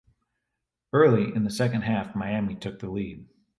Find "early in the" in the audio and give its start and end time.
0.93-1.51